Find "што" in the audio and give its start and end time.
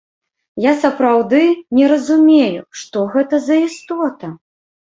2.85-2.97